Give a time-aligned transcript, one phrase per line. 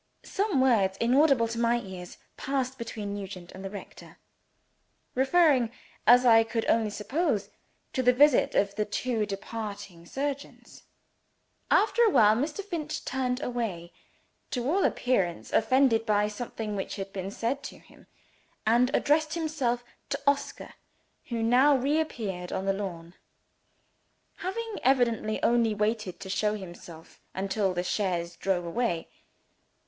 [0.25, 4.17] Some words, inaudible to my ears, passed between Nugent and the rector
[5.13, 5.69] referring,
[6.07, 7.49] as I could only suppose,
[7.93, 10.85] to the visit of the two departing surgeons.
[11.69, 12.63] After awhile, Mr.
[12.65, 13.93] Finch turned away
[14.49, 18.07] (to all appearance offended by something which had been said to him),
[18.65, 20.73] and addressed himself to Oscar,
[21.25, 23.13] who now reappeared on the lawn;
[24.37, 29.07] having evidently only waited to show himself, until the chaise drove away.